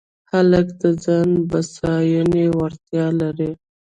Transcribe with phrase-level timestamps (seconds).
[0.31, 3.51] هلک د ځان بساینې وړتیا لري.